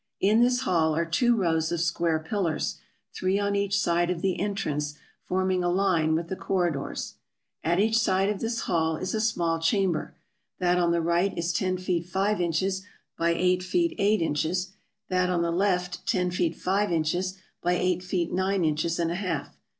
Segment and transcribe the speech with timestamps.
[0.19, 2.79] In this hall are two rows of square pillars,
[3.13, 7.17] three on each side of the entrance, forming a line with the corridors.
[7.63, 10.15] At each side of this hall is a small chamber:
[10.57, 12.83] that on the right is ten feet five inches
[13.15, 14.71] by eight feet eight inches;
[15.09, 19.15] that on the left ten feet five inches by eight feet nine inches and a
[19.21, 19.55] half.